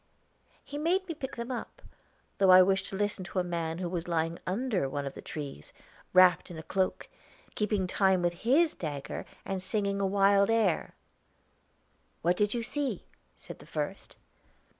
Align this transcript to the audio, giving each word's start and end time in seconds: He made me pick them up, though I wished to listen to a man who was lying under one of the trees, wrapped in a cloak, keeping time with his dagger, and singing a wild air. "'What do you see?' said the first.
He 0.63 0.79
made 0.79 1.07
me 1.07 1.13
pick 1.13 1.35
them 1.35 1.51
up, 1.51 1.79
though 2.39 2.49
I 2.49 2.63
wished 2.63 2.87
to 2.87 2.95
listen 2.95 3.23
to 3.25 3.37
a 3.37 3.43
man 3.43 3.77
who 3.77 3.87
was 3.87 4.07
lying 4.07 4.39
under 4.47 4.89
one 4.89 5.05
of 5.05 5.13
the 5.13 5.21
trees, 5.21 5.73
wrapped 6.11 6.49
in 6.49 6.57
a 6.57 6.63
cloak, 6.63 7.07
keeping 7.53 7.85
time 7.85 8.23
with 8.23 8.33
his 8.41 8.73
dagger, 8.73 9.27
and 9.45 9.61
singing 9.61 9.99
a 10.01 10.07
wild 10.07 10.49
air. 10.49 10.95
"'What 12.23 12.37
do 12.37 12.47
you 12.49 12.63
see?' 12.63 13.05
said 13.37 13.59
the 13.59 13.67
first. 13.67 14.15